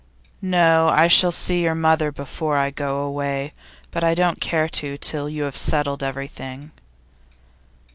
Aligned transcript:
'No. 0.41 0.89
I 0.89 1.07
shall 1.07 1.31
see 1.31 1.61
your 1.61 1.75
mother 1.75 2.11
before 2.11 2.57
I 2.57 2.71
go 2.71 3.01
away, 3.03 3.53
but 3.91 4.03
I 4.03 4.15
don't 4.15 4.41
care 4.41 4.67
to 4.67 4.97
till 4.97 5.29
you 5.29 5.43
have 5.43 5.55
settled 5.55 6.01
everything. 6.01 6.71